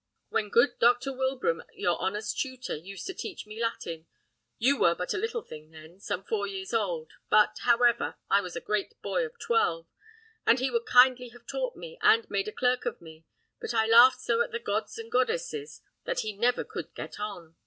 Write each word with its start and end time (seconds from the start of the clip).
When 0.29 0.49
good 0.49 0.79
Dr. 0.79 1.13
Wilbraham, 1.13 1.61
your 1.75 1.95
honour's 2.01 2.33
tutor, 2.33 2.75
used 2.75 3.05
to 3.05 3.13
teach 3.13 3.45
me 3.45 3.61
Latin, 3.61 4.07
you 4.57 4.79
were 4.79 4.95
but 4.95 5.13
a 5.13 5.17
little 5.19 5.43
thing 5.43 5.69
then, 5.69 5.99
some 5.99 6.23
four 6.23 6.47
years 6.47 6.73
old; 6.73 7.11
but, 7.29 7.55
however, 7.65 8.15
I 8.27 8.41
was 8.41 8.55
a 8.55 8.61
great 8.61 8.99
boy 9.03 9.27
of 9.27 9.37
twelve, 9.37 9.85
and 10.43 10.57
he 10.59 10.71
would 10.71 10.87
kindly 10.87 11.27
have 11.29 11.45
taught 11.45 11.75
me, 11.75 11.99
and 12.01 12.27
made 12.31 12.47
a 12.47 12.51
clerk 12.51 12.87
of 12.87 12.99
me; 12.99 13.25
but 13.59 13.75
I 13.75 13.85
laughed 13.85 14.21
so 14.21 14.41
at 14.41 14.49
the 14.51 14.57
gods 14.57 14.97
and 14.97 15.11
goddesses, 15.11 15.81
that 16.05 16.21
he 16.21 16.33
never 16.33 16.63
could 16.63 16.95
get 16.95 17.19
on. 17.19 17.55